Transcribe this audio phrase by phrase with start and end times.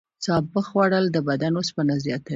[0.25, 2.29] سابه خوړل د بدن اوسپنه زیاتوي.